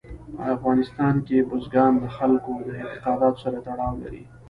[0.35, 4.23] په افغانستان کې بزګان د خلکو د اعتقاداتو سره تړاو لري.